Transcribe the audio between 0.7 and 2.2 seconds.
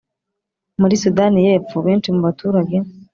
muri sudani y’epfo, benshi